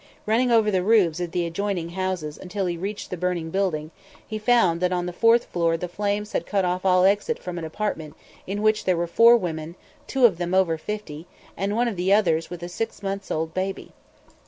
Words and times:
Running 0.25 0.49
over 0.49 0.71
the 0.71 0.81
roofs 0.81 1.19
of 1.19 1.29
the 1.29 1.45
adjoining 1.45 1.89
houses 1.89 2.35
until 2.35 2.65
he 2.65 2.75
reached 2.75 3.11
the 3.11 3.17
burning 3.17 3.51
building, 3.51 3.91
he 4.25 4.39
found 4.39 4.81
that 4.81 4.91
on 4.91 5.05
the 5.05 5.13
fourth 5.13 5.45
floor 5.45 5.77
the 5.77 5.87
flames 5.87 6.31
had 6.31 6.47
cut 6.47 6.65
off 6.65 6.83
all 6.83 7.03
exit 7.03 7.37
from 7.37 7.59
an 7.59 7.65
apartment 7.65 8.15
in 8.47 8.63
which 8.63 8.85
there 8.85 8.97
were 8.97 9.05
four 9.05 9.37
women, 9.37 9.75
two 10.07 10.25
of 10.25 10.39
them 10.39 10.55
over 10.55 10.75
fifty, 10.79 11.27
and 11.55 11.75
one 11.75 11.87
of 11.87 11.97
the 11.97 12.11
others 12.11 12.49
with 12.49 12.63
a 12.63 12.67
six 12.67 13.03
months 13.03 13.29
old 13.29 13.53
baby. 13.53 13.91